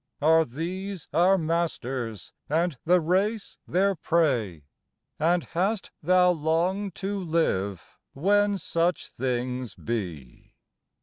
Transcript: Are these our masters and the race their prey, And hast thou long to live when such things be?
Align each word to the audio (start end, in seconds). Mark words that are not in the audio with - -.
Are 0.19 0.43
these 0.43 1.07
our 1.13 1.37
masters 1.37 2.33
and 2.49 2.75
the 2.85 2.99
race 2.99 3.59
their 3.67 3.93
prey, 3.93 4.63
And 5.19 5.43
hast 5.43 5.91
thou 6.01 6.31
long 6.31 6.89
to 6.93 7.19
live 7.19 7.99
when 8.13 8.57
such 8.57 9.05
things 9.05 9.75
be? 9.75 10.55